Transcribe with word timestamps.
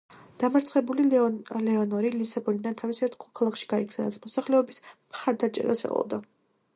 დამარცხებული 0.43 1.03
ლეონორი 1.65 2.09
ლისაბონიდან 2.15 2.77
თავის 2.81 3.01
ერთგულ 3.09 3.31
ქალაქში 3.41 3.69
გაიქცა, 3.75 3.99
სადაც 4.07 4.17
მოსახლეობის 4.25 4.81
მხარდაჭერას 4.93 5.85
ელოდა. 5.91 6.23